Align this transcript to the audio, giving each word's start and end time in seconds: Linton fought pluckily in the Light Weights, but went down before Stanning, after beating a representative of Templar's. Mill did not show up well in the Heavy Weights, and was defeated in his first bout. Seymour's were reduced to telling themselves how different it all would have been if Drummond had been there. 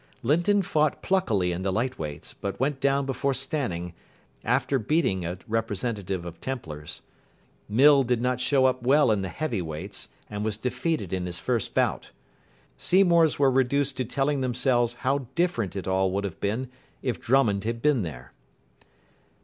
Linton 0.23 0.63
fought 0.63 1.03
pluckily 1.03 1.51
in 1.51 1.61
the 1.61 1.71
Light 1.71 1.99
Weights, 1.99 2.33
but 2.33 2.59
went 2.59 2.79
down 2.81 3.05
before 3.05 3.35
Stanning, 3.35 3.93
after 4.43 4.79
beating 4.79 5.23
a 5.25 5.37
representative 5.47 6.25
of 6.25 6.41
Templar's. 6.41 7.03
Mill 7.69 8.01
did 8.01 8.19
not 8.19 8.41
show 8.41 8.65
up 8.65 8.81
well 8.81 9.11
in 9.11 9.21
the 9.21 9.29
Heavy 9.29 9.61
Weights, 9.61 10.07
and 10.27 10.43
was 10.43 10.57
defeated 10.57 11.13
in 11.13 11.27
his 11.27 11.37
first 11.37 11.75
bout. 11.75 12.09
Seymour's 12.77 13.37
were 13.37 13.51
reduced 13.51 13.95
to 13.97 14.03
telling 14.03 14.41
themselves 14.41 14.95
how 15.05 15.27
different 15.35 15.75
it 15.75 15.87
all 15.87 16.09
would 16.13 16.23
have 16.23 16.39
been 16.39 16.71
if 17.03 17.21
Drummond 17.21 17.63
had 17.65 17.79
been 17.79 18.01
there. 18.01 18.33